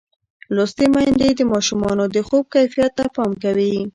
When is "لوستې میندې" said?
0.55-1.29